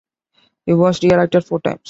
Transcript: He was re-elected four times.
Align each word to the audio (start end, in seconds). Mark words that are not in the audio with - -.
He 0.65 0.73
was 0.73 1.03
re-elected 1.03 1.45
four 1.45 1.59
times. 1.61 1.79